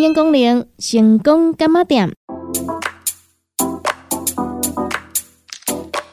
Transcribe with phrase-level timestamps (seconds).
[0.00, 2.10] 欢迎光临成功干妈店。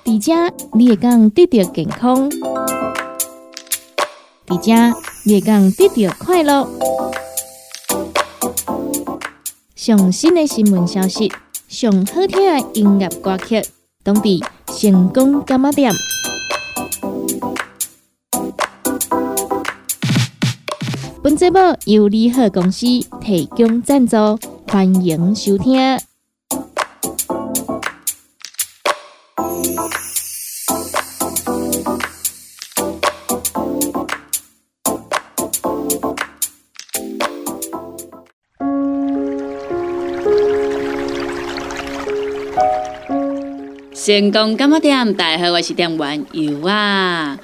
[0.04, 0.34] 伫遮
[0.73, 2.29] 你会讲得到健康，
[4.46, 6.68] 伫遮你会讲得到快乐。
[9.73, 11.32] 上新的新闻消息，
[11.69, 13.64] 上好听的音乐歌曲，
[14.04, 15.93] 当地成功干妈店。
[21.37, 22.87] 节目由利好公司
[23.21, 24.18] 提供赞助，
[24.68, 25.79] 欢迎收听。
[43.94, 45.14] 成功干嘛店？
[45.14, 47.38] 大家好，我是店员尤啊。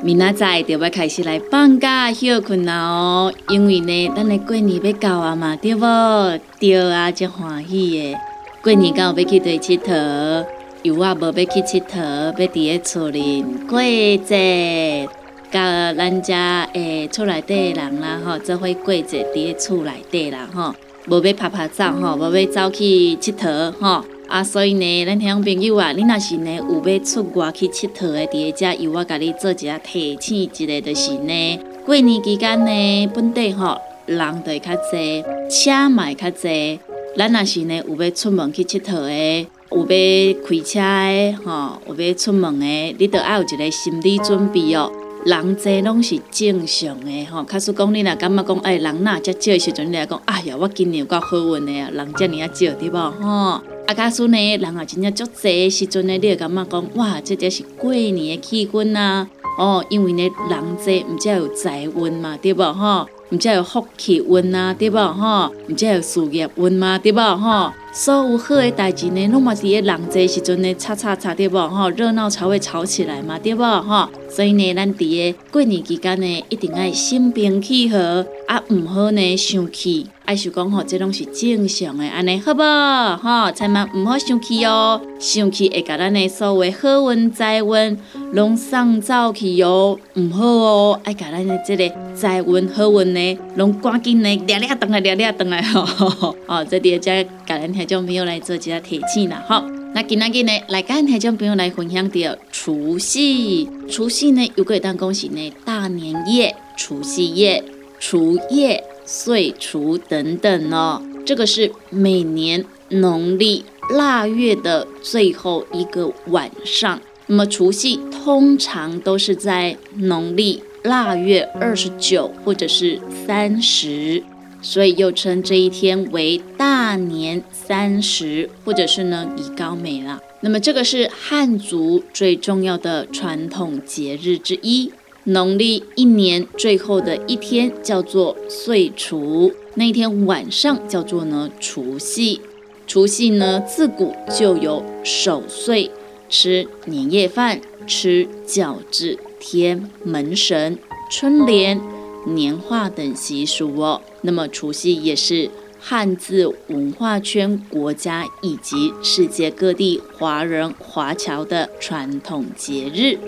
[0.00, 6.40] 明仔载就要开始来放假休困啦哦，因为呢，咱的过年要到啊嘛，对无？
[6.60, 8.16] 对啊，真欢喜的。
[8.62, 10.44] 过年到要去对佚佗，
[10.82, 13.80] 有啊无要去佚佗，要伫咧厝里过
[14.24, 15.08] 节，
[15.50, 20.74] 甲咱家诶厝内底人啦吼，做伙过节伫咧厝内底啦吼，
[21.08, 24.04] 无要拍拍照吼，无要走去佚佗吼。
[24.28, 36.78] 啊，所以呢，咱听众朋友啊，你若是呢有要出外去佚佗的，伫遮由我甲你做一下提醒，一个就是呢，过年期间呢，本地吼人就会较济，车嘛会较济。
[37.16, 42.66] 咱若是呢有要出门去佚佗的，有要开车的，吼，有要出门的，
[42.98, 44.92] 你都要有一个心理准备哦。
[45.24, 53.62] 人侪拢是正常的吼，假使讲你若感觉讲，哎，人若遮少的时阵，你来讲，哎呀，我今年有够好运的啊，人遮尔啊少，对无吼？
[53.88, 59.26] 阿家孙呢，人也真正足济时阵呢，你会感觉讲，哇，这就是过年的气氛啊！
[59.58, 63.08] 哦，因为呢，人济，毋才有财运嘛，对无吼？
[63.30, 65.52] 毋才有福气运啊，对无吼？
[65.68, 67.70] 毋才有事业运嘛，对无吼？
[67.92, 71.90] 所有好的代志呢，拢嘛伫咧人济时阵呢，吵吵吵，对无吼？
[71.90, 74.08] 热闹才会吵起来嘛，对无吼？
[74.30, 80.06] 所以呢，咱伫咧过年期间呢，一定爱心平气和，啊，毋好呢生气。
[80.24, 83.16] 爱想讲吼，这拢是正常的，安尼好无？
[83.16, 87.98] 吼，千万毋好生气哦，生气会甲咱的所有好运财运
[88.32, 96.34] 拢送走去哦，毋好哦，爱甲咱的这个财运好运呢，拢赶紧呢，掠掠转来，掠掠转来吼。
[96.46, 99.62] 哦，这伫遮甲咱听众朋友来做一下提醒啦，吼。
[99.94, 107.64] 那今仔日呢，来甲咱听众朋友来分享到除夕，除夕呢，有个当恭喜呢，大年夜、除夕夜、
[107.98, 108.84] 除夜。
[109.10, 113.64] 岁除等等哦，这个是每年农历
[113.96, 117.00] 腊月的最后一个晚上。
[117.26, 124.22] 那么除夕通常都是在农历腊月二十九或者是三十，
[124.60, 130.20] 所以又称这一天为大年三十，或者是呢乙高美啦。
[130.40, 134.90] 那么这个是汉族最重要的传统节日之一。
[135.24, 142.40] 农历一年最后的一天叫做岁除，那一天晚上叫做呢除夕。
[142.86, 145.90] 除夕呢自古就有守岁、
[146.30, 150.78] 吃年夜饭、吃饺子、贴门神、
[151.10, 151.80] 春联、
[152.26, 154.00] 年画等习俗哦。
[154.22, 155.50] 那么除夕也是
[155.80, 163.18] 汉字文化圈国家以及世界各地华人华侨的传统节日。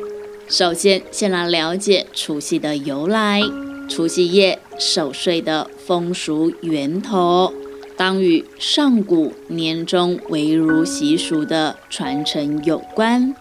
[0.48, 3.40] 首先，先来了解除夕的由来。
[3.88, 7.52] 除夕夜守岁的风俗源头，
[7.96, 13.34] 当与上古年终围炉习俗的传承有关。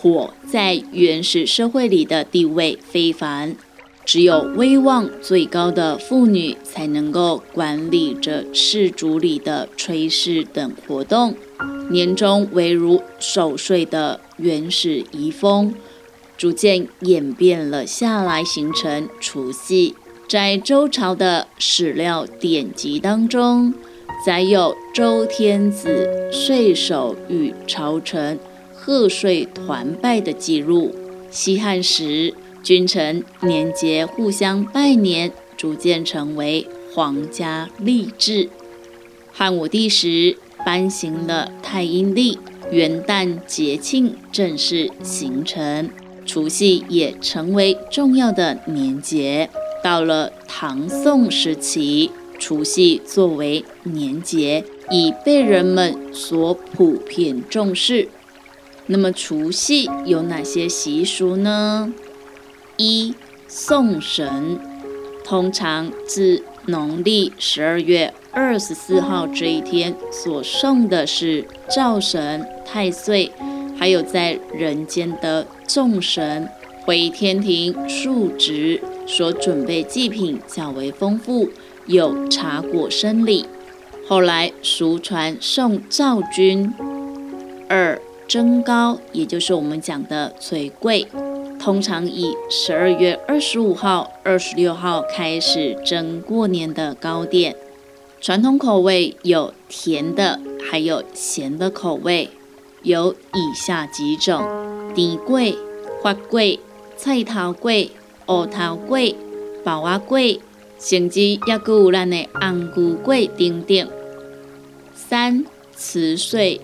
[0.00, 3.56] 火在原始社会里的地位非凡，
[4.04, 11.34] 只有威望最高的妇女才能够管理着氏族里的炊事等活动。
[11.90, 15.74] 年终围炉守岁的原始遗风。
[16.36, 19.96] 逐渐演变了下来，形成除夕。
[20.28, 23.74] 在周朝的史料典籍当中，
[24.24, 28.38] 载有周天子岁首与朝臣
[28.88, 30.94] 贺岁团拜的记录。
[31.30, 32.32] 西汉时，
[32.62, 38.48] 君臣年节互相拜年，逐渐成为皇家历制。
[39.30, 42.38] 汉武帝时，颁行了太阴历，
[42.70, 45.90] 元旦节庆正式形成。
[46.24, 49.50] 除夕也成为重要的年节。
[49.84, 58.08] 到了唐宋时期，除夕作为年节，已被人们所普遍重视。
[58.90, 61.92] 那么，除夕有哪些习俗呢？
[62.78, 63.14] 一、
[63.46, 64.58] 送神，
[65.22, 73.30] 通常自农历十二月二十四号这一天所送的是灶神、太岁，
[73.78, 76.48] 还有在人间的众神。
[76.84, 81.50] 回天庭述职所准备祭品较为丰富，
[81.84, 83.44] 有茶果生礼。
[84.06, 86.72] 后来俗传送灶君。
[87.68, 91.06] 二蒸糕，也就是我们讲的嘴桂，
[91.58, 97.56] 通常以十二月二十五号、二十六号开始蒸过年的糕点。
[98.20, 100.38] 传统口味有甜的，
[100.70, 102.28] 还有咸的口味，
[102.82, 105.56] 有以下几种：甜桂、
[106.02, 106.60] 花桂、
[106.98, 107.92] 菜头桂、
[108.26, 109.16] 乌头桂、
[109.64, 110.38] 包啊桂，
[110.78, 113.88] 甚至也有咱的红菇桂等等。
[114.94, 116.60] 三辞岁。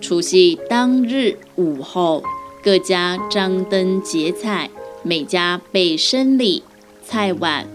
[0.00, 2.22] 除夕当日午后，
[2.62, 4.70] 各家张灯结彩，
[5.02, 6.62] 每家备生礼、
[7.04, 7.66] 菜碗、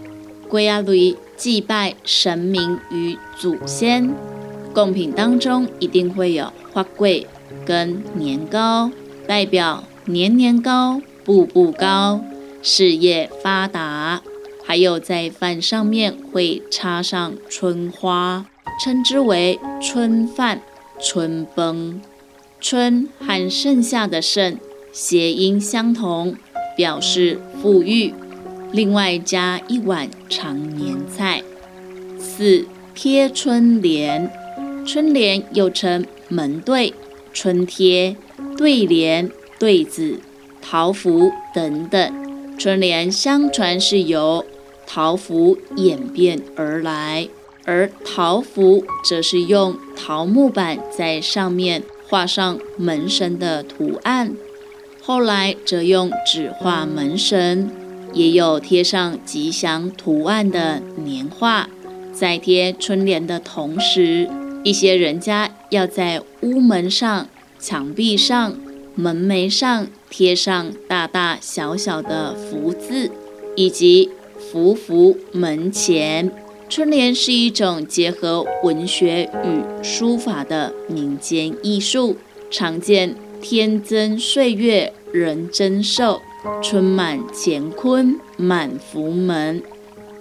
[0.48, 4.12] 龟啊类祭拜神明与祖先。
[4.72, 7.26] 贡品当中一定会有花桂
[7.64, 8.90] 跟年糕，
[9.26, 12.20] 代表年年高、步步高、
[12.62, 14.22] 事业发达。
[14.66, 18.46] 还有在饭上面会插上春花，
[18.82, 20.62] 称之为春饭、
[20.98, 22.00] 春崩。
[22.64, 24.58] 春和盛夏的盛
[24.90, 26.34] 谐音相同，
[26.74, 28.14] 表示富裕。
[28.72, 31.42] 另外加一碗常年菜。
[32.18, 34.30] 四贴春联，
[34.86, 36.94] 春联又称门对、
[37.34, 38.16] 春贴、
[38.56, 40.18] 对联、对子、
[40.62, 42.56] 桃符等等。
[42.58, 44.42] 春联相传是由
[44.86, 47.28] 桃符演变而来，
[47.66, 51.82] 而桃符则是用桃木板在上面。
[52.14, 54.36] 画上门神的图案，
[55.02, 57.68] 后来则用纸画门神，
[58.12, 61.68] 也有贴上吉祥图案的年画。
[62.12, 64.30] 在贴春联的同时，
[64.62, 67.26] 一些人家要在屋门上、
[67.58, 68.54] 墙壁上、
[68.94, 73.10] 门楣上贴上大大小小的福字，
[73.56, 74.08] 以及
[74.38, 76.30] 福福门前。
[76.68, 82.16] 春联是一种结合文学与书法的民间艺术，
[82.50, 86.20] 常见“天增岁月人增寿，
[86.62, 89.62] 春满乾坤满福门，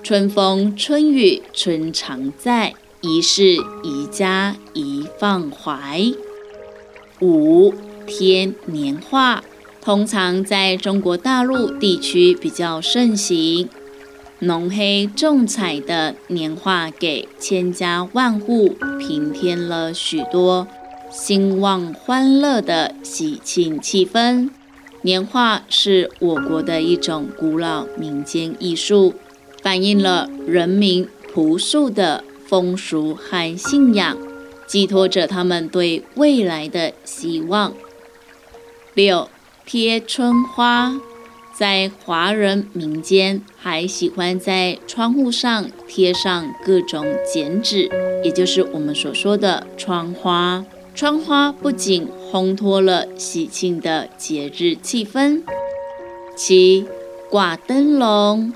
[0.03, 6.11] 春风春雨春常在，一世一家一放怀”。
[7.21, 7.73] 五
[8.05, 9.43] 天年画
[9.81, 13.69] 通常在中国大陆地区比较盛行。
[14.43, 20.67] 浓黑重彩的年画，给千家万户平添了许多
[21.09, 24.49] 兴旺欢乐的喜庆气氛。
[25.03, 29.13] 年画是我国的一种古老民间艺术，
[29.61, 34.17] 反映了人民朴素的风俗和信仰，
[34.67, 37.73] 寄托着他们对未来的希望。
[38.93, 39.29] 六
[39.65, 40.93] 贴春花。
[41.53, 47.89] 在华人民间，还喜欢在窗户上贴上各种剪纸，
[48.23, 50.65] 也就是我们所说的窗花。
[50.95, 55.43] 窗花不仅烘托了喜庆的节日气氛。
[56.35, 56.85] 七
[57.29, 58.51] 挂灯笼，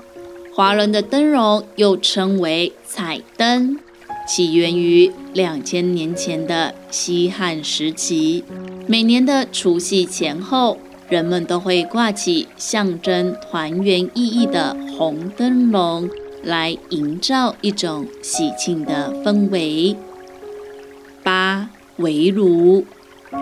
[0.52, 3.78] 华人的灯笼又称为彩灯，
[4.26, 8.42] 起源于两千年前的西汉时期，
[8.88, 10.78] 每年的除夕前后。
[11.08, 16.10] 人们都会挂起象征团圆意义的红灯笼，
[16.42, 19.96] 来营造一种喜庆的氛围。
[21.22, 22.84] 八围炉，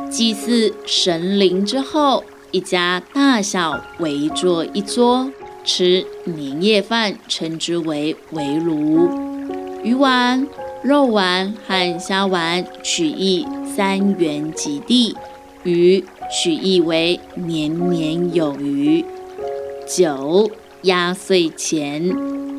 [0.09, 5.31] 祭祀神灵之后，一家大小围坐一桌
[5.65, 9.09] 吃年夜饭，称之为围炉。
[9.83, 10.47] 鱼丸、
[10.83, 13.47] 肉丸和虾丸取意
[13.77, 15.17] 三元及第，
[15.65, 16.05] 鱼。
[16.31, 19.05] 取意为年年有余。
[19.87, 20.51] 九
[20.83, 22.15] 压岁钱，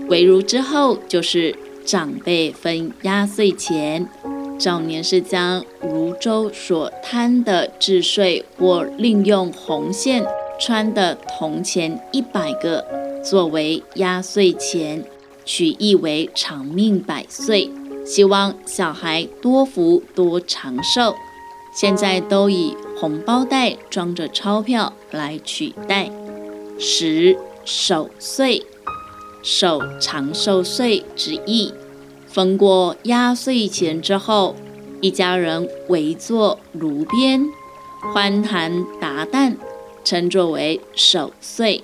[0.08, 1.56] 围炉之后就是
[1.86, 4.08] 长辈分压岁钱。
[4.60, 10.26] 早年是将泸州所摊的制税或另用红线
[10.60, 12.84] 穿的铜钱一百个
[13.24, 15.06] 作为压岁钱，
[15.46, 17.70] 取意为长命百岁，
[18.04, 21.14] 希望小孩多福多长寿。
[21.76, 26.10] 现在都以红包袋装着钞票来取代。
[26.80, 28.66] 十守岁，
[29.44, 31.74] 守长寿岁之意。
[32.28, 34.56] 分过压岁钱之后，
[35.00, 37.48] 一家人围坐炉边，
[38.14, 39.56] 欢谈达旦，
[40.04, 41.84] 称作为守岁。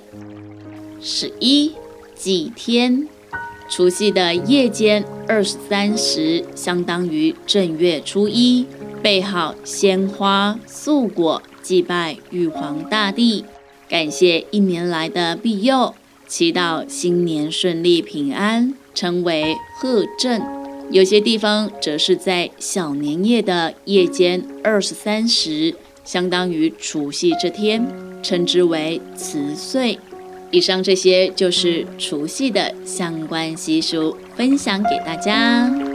[1.00, 1.72] 十一
[2.14, 3.08] 祭天，
[3.68, 8.66] 除夕的夜间二十三时，相当于正月初一，
[9.04, 13.44] 备好鲜花素果，祭拜玉皇大帝，
[13.86, 15.94] 感谢一年来的庇佑，
[16.26, 20.40] 祈祷新年顺利平安，称为贺正。
[20.90, 27.86] 有些地方则是在小年夜的夜间二十三时，相当于除夕这天，
[28.22, 29.98] 称之为辞岁。
[30.50, 35.93] 以上这些就是除夕的相关习俗，分享给大家。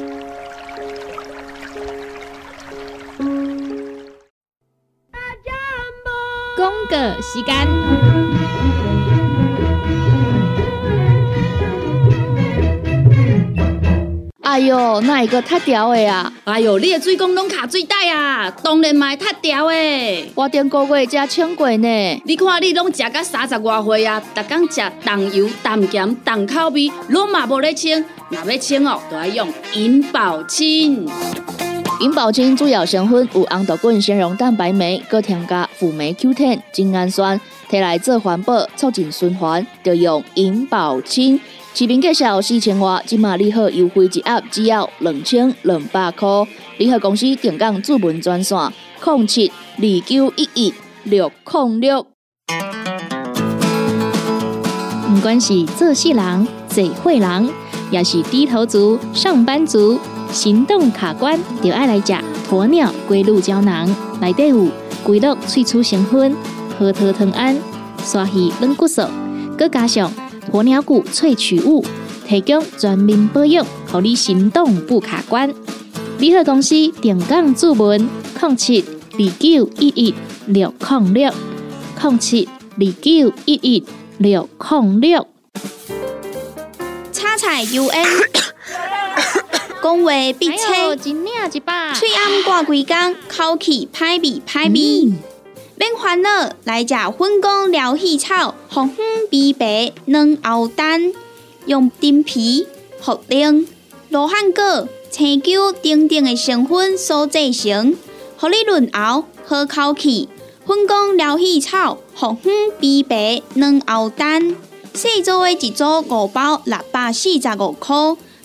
[7.00, 7.56] 公个时间。
[14.42, 16.34] 哎哟，那一个太屌的啊！
[16.44, 20.32] 哎哟，你的水工拢卡水袋啊，当然嘛太屌的！
[20.36, 22.22] 我顶个月才称过呢。
[22.26, 28.04] 你看你拢食到三十外岁啊，逐工食重油、重咸、重口味，拢嘛无咧称。
[28.30, 31.08] 若要称哦，就要用银保清。
[32.00, 37.40] 银保清主要成分有红豆滚、纤溶蛋白酶，搁添加辅酶 Q10、精氨酸，
[37.70, 41.38] 摕来做环保、促进循环，就用银保清。
[41.74, 46.28] 市面介绍四千瓦，今马利好优惠一盒只要两千两百块。
[46.78, 48.58] 利好公司定岗主文专线：
[49.04, 52.08] 零七二九一一六零六。
[55.14, 57.50] 不管是做事人、做会人，
[57.92, 60.00] 也是低头族、上班族，
[60.32, 62.14] 行动卡关，就爱来食
[62.50, 63.88] 鸵鸟龟鹿胶囊。
[64.22, 64.68] 内底有
[65.04, 66.36] 龟鹿萃取成分，
[66.78, 67.58] 核桃藤胺、
[68.04, 69.04] 刷鱼软骨素，
[69.58, 70.12] 佮加上。
[70.52, 71.86] 鸵鸟骨萃取物，
[72.28, 75.54] 提供全面保养，让你行动不卡关。
[76.18, 78.10] 联合公司电杠注文：
[78.42, 78.84] 零七
[79.14, 80.16] 二九一一
[80.48, 81.32] 六零六
[82.02, 83.84] 零七二九一一
[84.18, 85.28] 六零六。
[87.12, 88.08] 叉彩 U N，
[89.82, 95.14] 讲话必切，嘴暗挂规工，口气歹味歹味。
[95.78, 101.14] 免烦恼，来食粉工疗气草，红粉枇杷软藕丹，
[101.66, 102.68] 用丁皮、
[103.02, 103.66] 茯苓、
[104.10, 107.96] 罗汉果、青椒等等的成分所制成，
[108.36, 110.28] 合你润喉好口气。
[110.68, 114.56] 粉工疗气草，红粉枇杷软藕丹，
[114.94, 117.96] 四组的一组五包六百四十五块，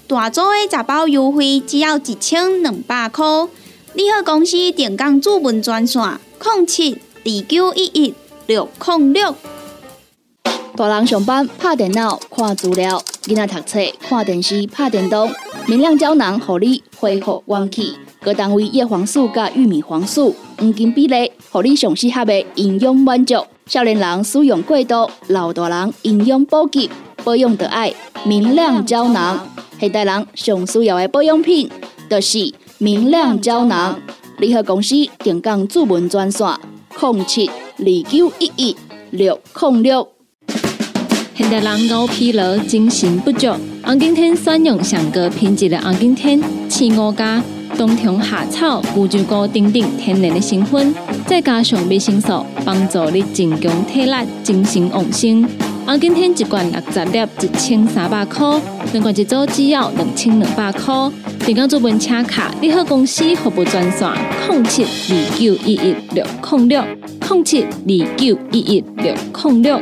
[0.06, 3.24] 大组的十包优惠只要一千两百块。
[3.94, 6.02] 你好，公司电工主文专线：
[6.42, 6.98] 零七。
[7.26, 8.14] 二九一一
[8.46, 9.34] 六零六，
[10.76, 15.32] 大人上班拍电脑看资料，囡仔读册看电视拍电动，
[15.66, 17.94] 明亮胶囊合你恢复元气。
[18.20, 23.36] 各单位叶黄素加玉米黄素黄金比例，合你上适合的营养满足。
[23.64, 26.90] 少年人使用过度，老大人营养补给
[27.24, 27.94] 保养得爱
[28.26, 29.48] 明亮胶囊。
[29.84, 31.68] 现代人上需要的保养品，
[32.08, 34.00] 就是明亮胶囊。
[34.38, 36.48] 联合公司定岗主文专线。
[36.98, 38.76] 零七二九一一
[39.10, 40.08] 六零六。
[41.34, 47.42] 现代人熬疲劳、精神不足，红景天选用上个品质的红景天，青五加
[47.76, 50.94] 冬虫夏草、乌鸡膏等等天然的成分，
[51.26, 55.46] 再加上维生素，帮助你增强体力、精神旺盛。
[55.86, 58.58] 红景天一罐六十粒，一千三百块；
[58.92, 60.94] 两罐一组，只要两千两百块。
[61.44, 64.08] 电工做本车卡，你好公司服务专线：
[64.48, 66.82] 零七二九一一六零六
[67.28, 69.78] 零七二九一一六零六。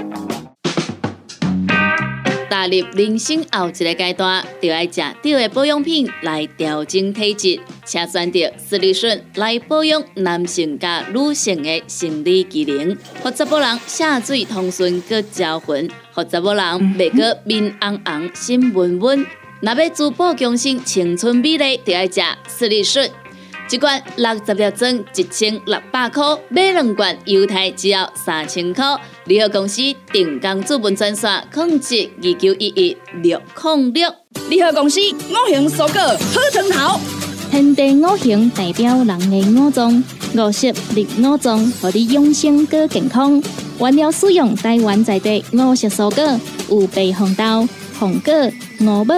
[2.52, 16.62] 踏入人生后一个阶段，就要食对的保养品来调整体质，请选择斯利顺来保养男性加女性的生理机能，或者某人下水通顺个招魂，或者某人
[16.98, 19.26] 袂个面红红心温温。
[19.62, 23.08] 若要珠宝更新青春美丽，就要食斯利顺。
[23.70, 28.84] 一罐六十粒装，一千六百块；买两罐，犹太只要三千块。
[29.26, 29.80] 联合公司
[30.12, 34.12] 定岗资本专线：控制二九一一六零六。
[34.48, 37.00] 联合公司五行蔬果好藤头，
[37.50, 40.02] 天地五行代表人的五脏，
[40.34, 43.42] 五色绿五脏，让你养生更健康。
[43.78, 48.32] 原料使用台湾在地五色蔬果，有白红豆、红果、
[48.80, 49.14] 五宝。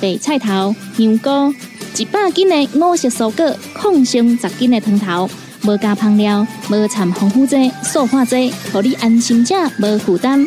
[0.00, 1.54] 白菜头、香菇，
[1.96, 5.30] 一百斤的五色蔬果，抗性十斤的汤头，
[5.64, 10.46] 无加香料，无掺防腐剂、塑化剂，让你安心吃，无负担。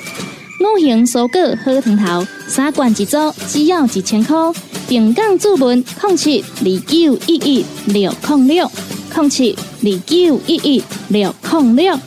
[0.60, 4.36] 五行蔬果好汤头，三罐一组，只要一千块。
[4.88, 8.72] 平港注文：控七二九一一六零六
[9.14, 12.00] 零七二九一一六零六。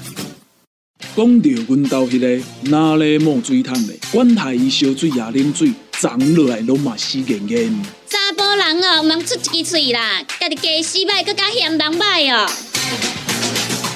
[1.17, 5.73] 讲到阮兜迄个哪里冒水桶的，管他伊烧水也啉水。
[6.00, 7.71] 长落来拢嘛死严严。
[8.09, 12.50] 查甫人哦，唔通出一支喙啦，家己加死歹，更加嫌人歹哦。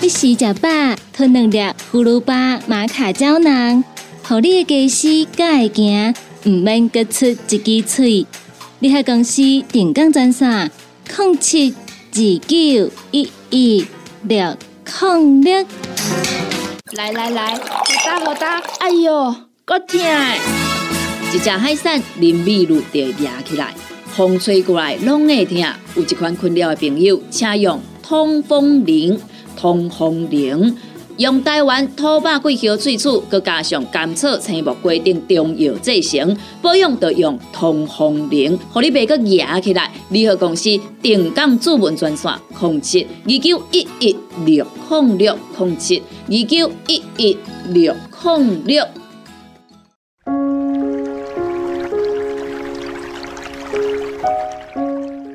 [0.04, 0.68] 你食食饱，
[1.14, 1.58] 吞两粒
[1.90, 3.82] 葫芦巴、马卡胶囊，
[4.22, 8.26] 互你的家死才会行，唔免割出一支喙。
[8.80, 9.40] 你喺公司
[9.72, 10.68] 定岗赞啥？
[11.08, 13.86] 零七二九一一
[14.24, 14.54] 六
[15.00, 15.66] 零六。
[16.92, 17.60] 来来来，好
[18.04, 19.34] 打好打，哎哟，
[19.64, 19.98] 够痛！
[21.32, 23.72] 一只海扇林密路就压起来，
[24.14, 25.58] 风吹过来拢会痛。
[25.94, 29.18] 有一款困扰的朋友，请用通风铃。
[29.56, 30.76] 通风铃
[31.16, 39.90] 用台湾土八桂香萃取，佮加上甘草、青木规定中药制成，保养要用通风铃，互你袂佮压起来。
[40.10, 47.36] 联合公司定岗主文专线：零七二九一一六零六零七二九一一
[47.68, 47.94] 六
[48.24, 48.84] 零六。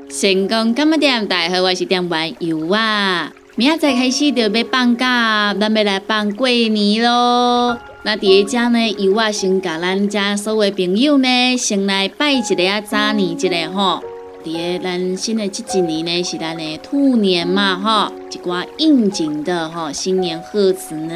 [0.09, 1.25] 成功干么店？
[1.25, 3.31] 大家好，我是店员尤啊。
[3.55, 7.77] 明仔载开始就要放假，咱要来放过年咯。
[8.03, 14.01] 那第一家呢，由我先甲咱家所有朋友呢，先来拜一个啊，早年一个吼。
[14.43, 21.13] 第二，咱新的这一年呢，是咱的兔年嘛吼，一寡应景的吼新年贺词呢，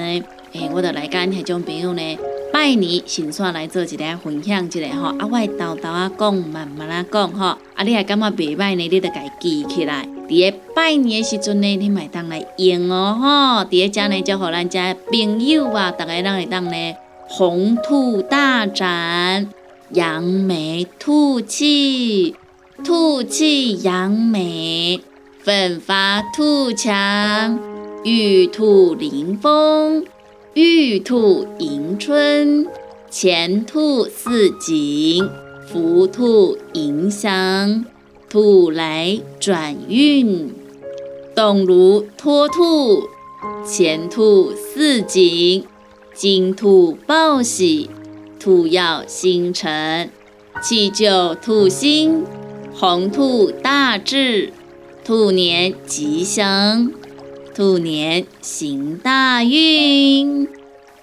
[0.51, 2.17] 诶，我就来跟迄种朋友呢。
[2.53, 8.87] 拜年，先算来做一个分享，一个吼，啊，我豆豆啊讲，慢慢啊讲吼，啊，你还感觉袂歹呢？
[8.87, 10.07] 你就家记起来。
[10.29, 13.27] 伫个拜年的时阵呢，你买当来用哦吼。
[13.65, 16.95] 伫个家呢，就互咱家朋友啊，大家让会当呢，
[17.27, 19.49] 红兔大展，
[19.89, 22.35] 扬眉吐气，
[22.85, 25.01] 吐气扬眉，
[25.39, 27.59] 奋发图强，
[28.03, 30.05] 玉兔临风。
[30.55, 32.67] 玉兔迎春，
[33.09, 35.27] 前兔似锦，
[35.65, 37.83] 福兔迎祥，
[38.29, 40.53] 兔来转运，
[41.33, 43.07] 动如脱兔，
[43.65, 45.63] 前兔似锦，
[46.13, 47.89] 金兔报喜，
[48.39, 50.11] 兔耀星辰，
[50.61, 52.23] 气就兔星，
[52.75, 54.53] 红兔大志，
[55.03, 56.91] 兔年吉祥。
[57.53, 60.47] 兔年行大运。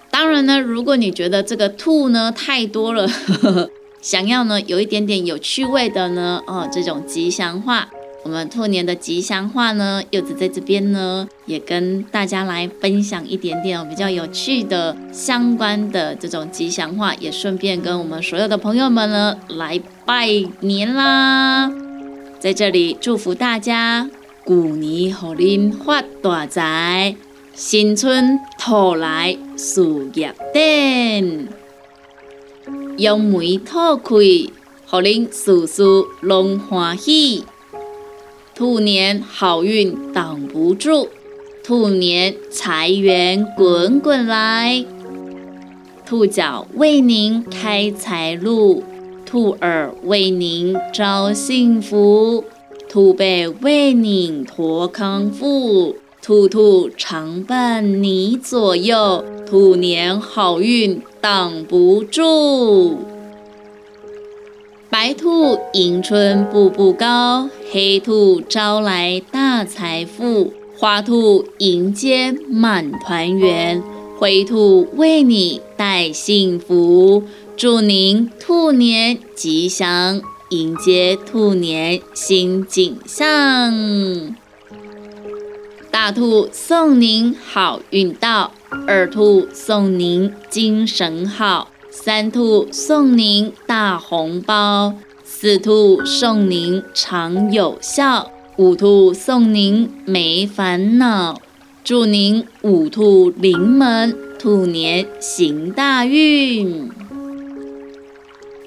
[0.09, 3.07] 当然呢，如果你觉得这个兔呢太多了，
[4.01, 7.87] 想要呢有一点点有趣味的呢，哦，这种吉祥话，
[8.23, 20.27] 我们兔年的吉祥话呢，柚子在这边呢也跟大家来分享一点点哦比较有趣的相关的这种吉祥话，也顺便跟我们所有的朋友们呢来拜
[20.59, 21.71] 年啦。
[22.39, 24.09] 在这里祝福大家。
[24.51, 27.15] 旧年互恁发大财，
[27.53, 29.81] 新春兔来事
[30.13, 31.47] 业展，
[32.97, 34.13] 扬眉吐开，
[34.87, 35.83] 互恁事事
[36.19, 37.45] 拢欢喜。
[38.53, 41.07] 兔年好运挡不住，
[41.63, 44.83] 兔年财源滚滚来，
[46.05, 48.83] 兔脚为您开财路，
[49.25, 52.43] 兔耳为您招幸福。
[52.91, 62.97] 兔背为你驮康复，兔兔常伴你左右，兔年好运挡不住。
[64.89, 73.81] 白兔迎春步步高，黑兔招来大财富，花兔迎接满团圆，
[74.19, 77.23] 灰兔为你带幸福。
[77.55, 80.21] 祝您兔年吉祥！
[80.51, 84.35] 迎接兔年新景象，
[85.89, 88.51] 大兔送您好运到，
[88.85, 101.39] 二兔送您精神好，三兔送您大红包，四兔送您常有效，五兔送您没烦恼。
[101.81, 106.89] 祝您五兔临门，兔年行大运。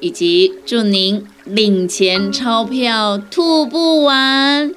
[0.01, 4.75] 以及祝您领钱钞票吐不完，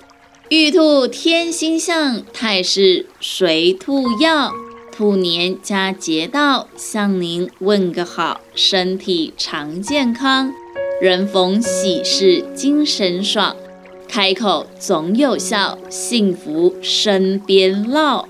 [0.49, 4.51] 玉兔添星象，太岁随兔要，
[4.91, 10.53] 兔年佳节到，向您问个好，身体常健康，
[11.01, 13.55] 人逢喜事精神爽，
[14.09, 18.27] 开口总有效，幸福身边绕。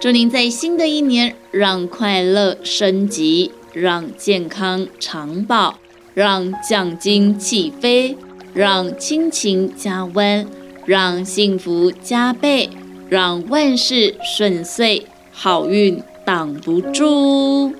[0.00, 3.52] 祝您在新的一年让快乐升级。
[3.74, 5.78] 让健康长保，
[6.14, 8.16] 让奖金起飞，
[8.52, 10.46] 让亲情加温，
[10.84, 12.68] 让幸福加倍，
[13.08, 17.72] 让万事顺遂，好运挡不住。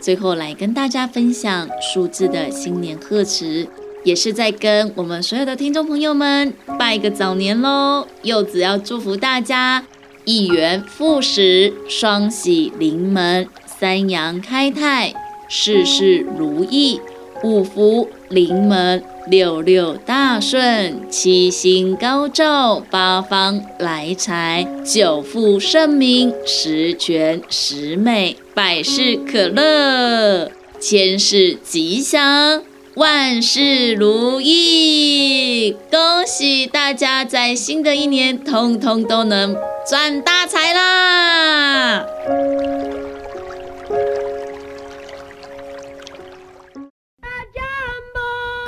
[0.00, 3.68] 最后来跟大家分享数字的新年贺词，
[4.02, 8.06] 也是在跟我们所有的听众朋友们拜个早年喽。
[8.22, 9.84] 柚子要祝福大家
[10.24, 15.12] 一元复始，双喜临门，三阳开泰，
[15.52, 17.00] 事事如意，
[17.42, 28.36] 五福临门，六六大顺，七星高照，八方来财，九富盛名，十全十美。
[28.54, 32.62] 百事可乐，千事吉祥，
[32.94, 35.74] 万事如意。
[35.90, 42.06] 恭喜大家在新的一年，通通都能赚大财啦！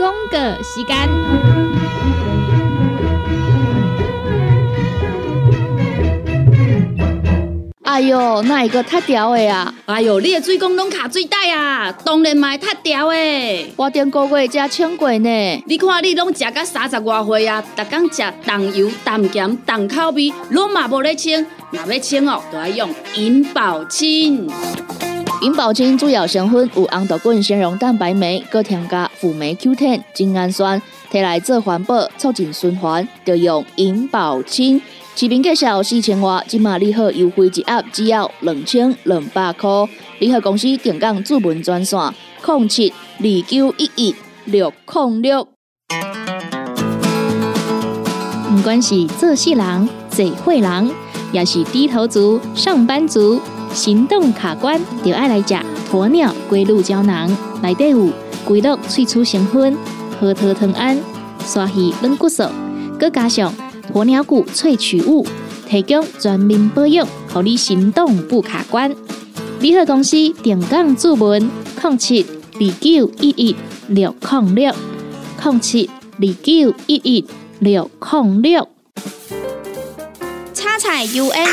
[0.02, 0.96] 恭个时间。
[7.84, 9.72] 哎哟，那一个太屌的呀！
[9.86, 13.72] 哎哟，你的水工拢卡水袋啊，当然嘛太屌的。
[13.76, 15.64] 我顶个月才请过呢。
[15.68, 21.46] 你看你拢食到三十外岁啊，逐工食重油、重咸、重口味，拢嘛无咧清。
[21.70, 24.50] 若要清哦，就要用银保清。
[25.42, 34.80] 银保清主要成分有红豆滚、纤溶蛋白酶，搁添加辅酶 Q10、精氨酸，摕来做环保、促进循环，就用银保清。
[35.16, 39.68] 市面介绍四千瓦，今马礼盒优惠一盒只要两千两百块。
[40.20, 41.98] 礼盒公司定岗主文专线：
[42.46, 45.48] 零七二九一一六零六。
[48.48, 50.88] 不管是做事人、做会人，
[51.32, 53.40] 也是低头族、上班族，
[53.74, 55.54] 行动卡关，就爱来吃
[55.90, 57.34] 鸵鸟龟鹿胶囊。
[57.62, 58.10] 内底有
[58.44, 59.76] 龟鹿萃取成分，
[60.20, 60.98] 核桃藤胺、
[61.44, 62.44] 刷鱼软骨素，
[62.98, 63.52] 佮加上。
[63.92, 65.26] 鸵鸟骨萃取物，
[65.68, 68.94] 提供全面保养，让你行动不卡关。
[69.60, 71.50] 联合公司定岗注文：
[71.82, 73.56] 零七二九一一
[73.88, 74.72] 六零六
[75.44, 77.26] 零七二九一一
[77.58, 78.68] 六零六。
[80.54, 81.48] 叉彩 U N，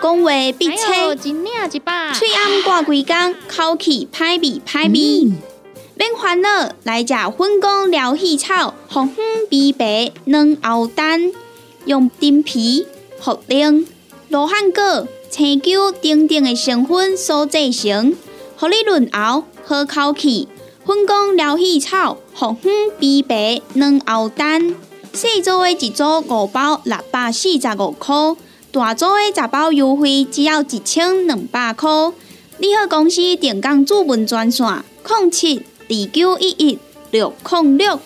[0.00, 5.30] 讲话必切，嘴暗挂几工，口气歹味歹味。
[5.94, 11.30] 免烦恼，来食粉公疗气草，红粉枇杷软藕丹，
[11.84, 12.86] 用丁皮、
[13.22, 13.84] 茯苓、
[14.28, 18.16] 罗汉果、青椒等等的成分所制成，
[18.56, 20.48] 合你润喉好口气。
[20.86, 24.74] 粉公疗气草，红粉枇杷软藕丹，
[25.12, 28.14] 四组的一组五包六百四十五块，
[28.72, 31.90] 大组的十包优惠只要一千两百块。
[32.58, 34.66] 你好，公司电工主文专线：
[35.08, 35.62] 零七。
[35.88, 36.78] 二九一一
[37.10, 37.98] 六零六，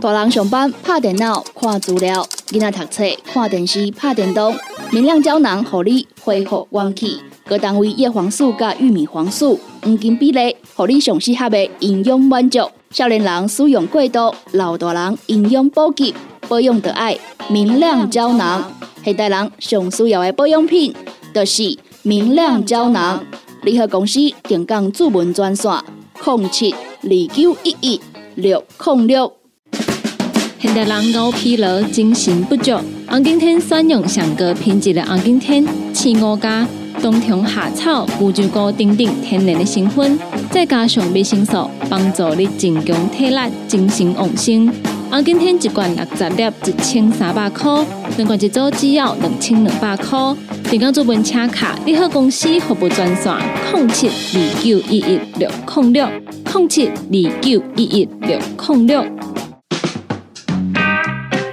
[0.00, 4.52] 大人上班拍电脑看资料，囡仔读册看电视拍电动，
[4.90, 7.20] 明亮胶囊互你恢复元气。
[7.46, 12.68] 各单位叶黄素加玉米黄素黄金比例，互你上适合的营养满足。
[12.90, 16.12] 少年人使用过度，老大人营养补给
[16.50, 17.16] 保养的爱
[17.48, 18.72] 明亮胶囊。
[19.04, 20.92] 现代人上需要的保养品，
[21.32, 23.24] 就是明亮胶囊。
[23.62, 25.70] 联合公司定岗主文专线。
[26.26, 28.00] 零七二九一一
[28.34, 29.32] 六零六。
[30.58, 32.72] 现代人熬疲劳、精神不足，
[33.06, 36.66] 红景天选用上个品质的红景天，四五加
[37.00, 40.18] 冬虫夏草、乌鸡菇等等天然的成分，
[40.50, 44.68] 再加上维生素，帮助你增强体力、精神旺盛。
[45.10, 47.84] 红景天一罐六十粒，一千三百块；
[48.16, 50.16] 两罐一组只要两千两百块。
[50.70, 53.34] 电工做本车卡，你好公司服务专线：
[53.74, 56.06] 零七二九一一六零六
[56.54, 59.19] 零七二九一一六零六。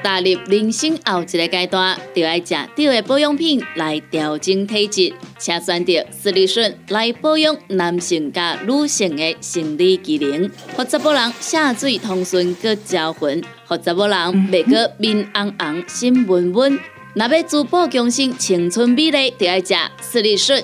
[0.07, 14.17] 踏入人生后一个阶段，就要食对的保养品来调整体质，请选择斯利顺来保养男性加女性的生理机能，或者某人下水通顺个招魂，或者某人
[14.49, 16.79] 袂个面红红心温温。
[17.13, 20.63] 若要珠宝强身、青春美丽，就要食斯利顺。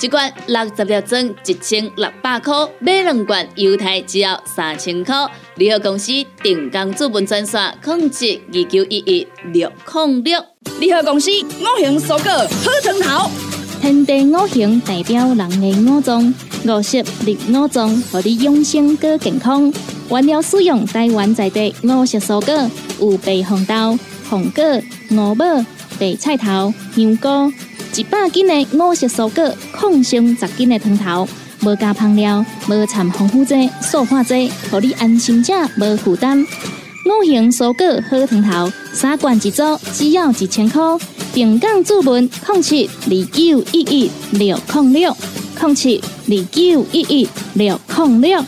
[0.00, 5.14] 一罐六十粒装，一千六百块；买两罐，犹太只要三千块。
[5.54, 10.44] 联合公司定岗资本专线：控制二九一一六零六。
[10.80, 13.30] 联合公司五行蔬果好成头，
[13.80, 19.72] 天地五行代表人的五脏，五色绿五脏，让你养生更健康。
[20.10, 24.64] 原料使用台湾在地五色蔬果，有白红豆、红果、
[25.12, 25.44] 五宝。
[25.96, 27.28] 白菜头、香菇，
[27.96, 31.28] 一百斤的五色蔬果，抗性十斤的汤头，
[31.62, 36.40] 无加香料，无掺防腐剂、塑化剂，让你安心吃，无负担。
[36.42, 40.82] 五行蔬果好汤头，三罐一组，只要一千块。
[41.32, 45.16] 平港注文：零七二九一一六零六。
[45.60, 48.44] 零七二九一一六零六。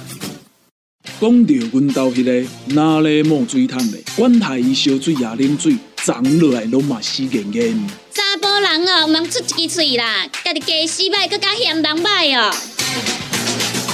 [1.20, 7.86] 讲到阮兜迄个哪里冒水桶的，管他伊烧水也啉水，长落来拢嘛死严严。
[8.84, 12.52] 哦，毋通出一支喙啦，家己家洗歹，搁加嫌人歹哦。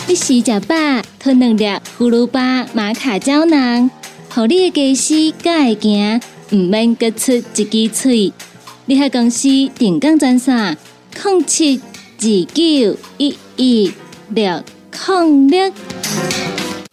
[0.08, 0.74] 你食食饱，
[1.18, 1.64] 吞两粒
[1.98, 3.90] 葫芦巴、马卡胶囊，
[4.30, 6.20] 互你的家洗才会行，
[6.52, 8.32] 毋免搁出一支喙。
[8.86, 10.76] 你喺公司定岗专线：
[11.22, 11.80] 零七
[12.18, 13.92] 二九一一
[14.30, 14.64] 六
[15.08, 15.72] 零六。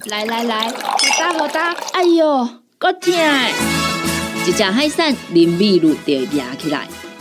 [0.05, 0.73] 来来来，好
[1.19, 2.47] 打好打，哎哟，
[2.77, 3.13] 够痛！
[4.45, 6.87] 一只海扇林密路就压起来，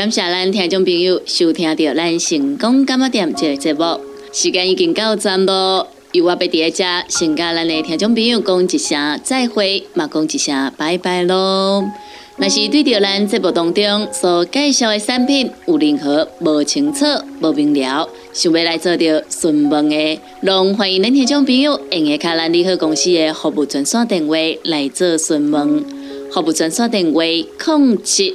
[0.00, 4.00] 感谢咱听众朋友收听到咱成功感冒店这个节目，
[4.32, 5.86] 时间已经到站咯。
[6.12, 11.84] 由我要伫遮先甲咱的听众朋友讲一声再会，嘛讲一声拜拜咯。
[12.38, 17.04] 若是对着咱节目当中所介绍的产品有任何无清楚、
[17.42, 24.34] 无明了，想要来做着询问的，拢欢迎咱听众朋友用下卡咱利好公司的服务专线电话
[24.64, 25.84] 来做询问。
[26.32, 28.34] 服务专线电话：零七。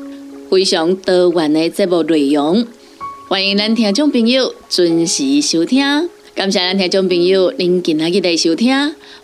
[0.51, 2.67] 非常多元的节目内容，
[3.29, 5.81] 欢迎咱听众朋友准时收听。
[6.35, 8.69] 感谢咱听众朋友您今日的收听，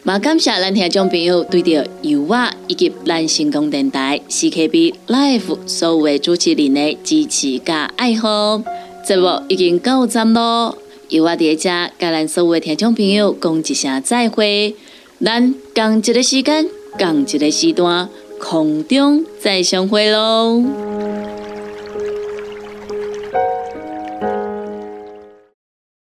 [0.05, 8.63] 也感谢咱听众朋友对着由我以及咱成功电台 CKB Life 所有的主持人的支持加爱好。
[9.05, 10.77] 节目已经到站咯，
[11.09, 14.73] 由我伫遮甲咱所有的听众朋友讲一声再会。
[15.21, 18.07] 咱共一个时间，共一个时段，
[18.39, 20.63] 空中再相会喽。